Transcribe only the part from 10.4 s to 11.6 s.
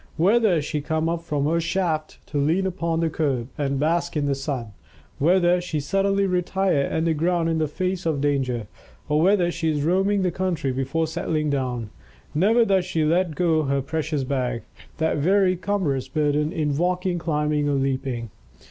try before settling